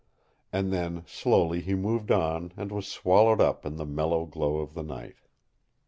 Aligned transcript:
And 0.51 0.73
then 0.73 1.03
slowly 1.05 1.61
he 1.61 1.75
moved 1.75 2.09
on 2.09 2.53
and 2.57 2.71
was 2.71 2.87
swallowed 2.87 3.39
up 3.39 3.67
in 3.67 3.75
the 3.75 3.85
mellow 3.85 4.25
glow 4.25 4.57
of 4.57 4.73
the 4.73 4.81
night. 4.81 5.17